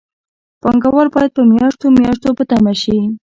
[0.61, 2.97] پانګوال باید په میاشتو میاشتو په تمه شي